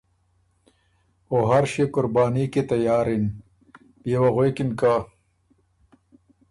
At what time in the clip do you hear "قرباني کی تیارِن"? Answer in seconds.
1.93-3.23